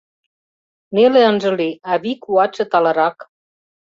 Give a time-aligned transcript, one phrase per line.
[0.95, 3.17] Неле ынже лий, а вий-куатше талырак.